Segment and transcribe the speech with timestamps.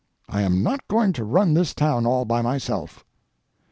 [0.27, 3.05] I am not going to run this town all by myself."